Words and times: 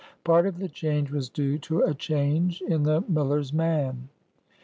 Part 0.23 0.47
of 0.47 0.57
the 0.57 0.67
change 0.67 1.11
was 1.11 1.29
due 1.29 1.59
to 1.59 1.81
a 1.83 1.93
change 1.93 2.59
in 2.63 2.81
the 2.81 3.03
miller's 3.07 3.53
man. 3.53 4.09